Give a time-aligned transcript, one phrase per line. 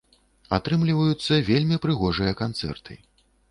[0.57, 3.01] Атрымліваюцца вельмі прыгожыя канцэрты.